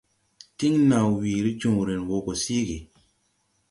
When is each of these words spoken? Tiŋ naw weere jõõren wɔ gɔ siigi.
Tiŋ 0.57 0.73
naw 0.89 1.07
weere 1.19 1.49
jõõren 1.61 2.01
wɔ 2.07 2.17
gɔ 2.25 2.33
siigi. 2.43 2.79